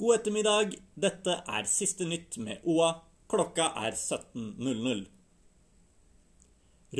[0.00, 0.70] God ettermiddag.
[0.96, 2.94] Dette er siste nytt med OA.
[3.28, 5.02] Klokka er 17.00.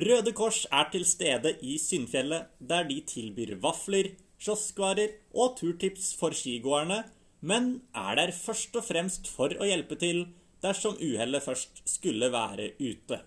[0.05, 6.37] Røde Kors er til stede i Syndfjellet, der de tilbyr vafler, kioskvarer og turtips for
[6.37, 7.01] skigåerne,
[7.41, 10.27] men er der først og fremst for å hjelpe til
[10.61, 13.23] dersom uhellet først skulle være ute.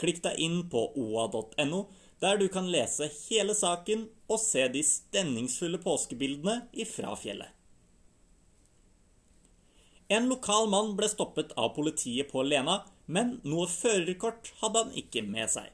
[0.00, 1.84] Klikk deg inn på oa.no,
[2.24, 7.59] der du kan lese hele saken og se de stemningsfulle påskebildene ifra fjellet.
[10.10, 15.22] En lokal mann ble stoppet av politiet på Lena, men noe førerkort hadde han ikke
[15.22, 15.68] med seg.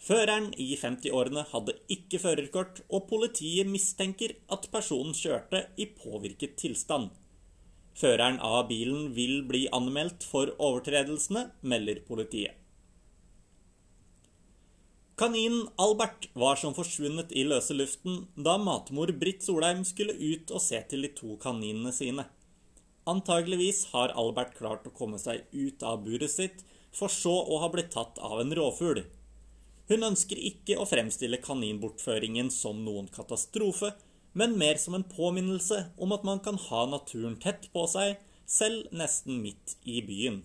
[0.00, 7.10] Føreren i 50-årene hadde ikke førerkort, og politiet mistenker at personen kjørte i påvirket tilstand.
[8.00, 12.56] Føreren av bilen vil bli anmeldt for overtredelsene, melder politiet.
[15.20, 20.64] Kaninen Albert var som forsvunnet i løse luften da matmor Britt Solheim skulle ut og
[20.64, 22.24] se til de to kaninene sine.
[23.08, 27.70] Antageligvis har Albert klart å komme seg ut av buret sitt, for så å ha
[27.72, 29.04] blitt tatt av en rovfugl.
[29.90, 33.94] Hun ønsker ikke å fremstille kaninbortføringen som noen katastrofe,
[34.32, 38.90] men mer som en påminnelse om at man kan ha naturen tett på seg, selv
[38.94, 40.42] nesten midt i byen.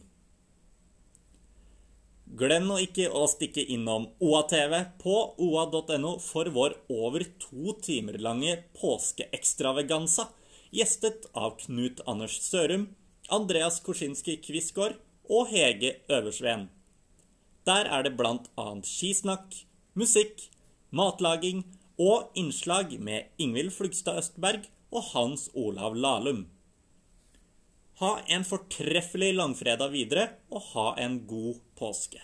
[2.26, 5.14] Glem nå ikke å stikke innom OATV på
[5.45, 10.26] oa.no for vår over to timer lange påskeekstravaganza,
[10.71, 12.88] gjestet av Knut Anders Sørum,
[13.30, 14.97] Andreas Korsinski Quisgaard
[15.30, 16.69] og Hege Øversveen.
[17.66, 18.16] Der er det
[18.58, 19.55] annet skisnakk,
[19.93, 20.49] musikk,
[20.91, 21.63] matlaging
[21.97, 26.45] og innslag med Ingvild Flugstad Østberg og Hans Olav Lahlum.
[27.99, 32.19] Ha en fortreffelig langfredag videre, og ha en god påske.